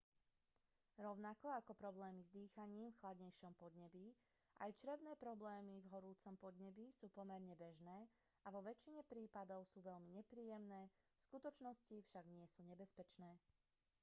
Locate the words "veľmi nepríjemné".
9.89-10.81